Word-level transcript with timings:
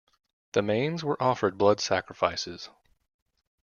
The 0.53 0.63
Manes 0.63 1.03
were 1.03 1.21
offered 1.21 1.59
blood 1.59 1.79
sacrifices. 1.79 2.69